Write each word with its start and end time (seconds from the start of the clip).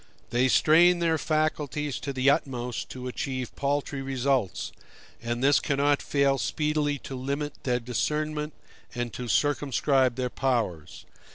They 0.31 0.47
strain 0.47 0.97
their 0.97 1.19
faculties 1.19 1.99
to 1.99 2.11
the 2.11 2.27
utmost 2.27 2.89
to 2.89 3.07
achieve 3.07 3.55
paltry 3.55 4.01
results, 4.01 4.71
and 5.21 5.43
this 5.43 5.59
cannot 5.59 6.01
fail 6.01 6.39
speedily 6.39 6.97
to 7.03 7.13
limit 7.15 7.53
their 7.65 7.79
discernment 7.79 8.53
and 8.95 9.13
to 9.13 9.27
circumscribe 9.27 10.15
their 10.15 10.31
powers. 10.31 11.05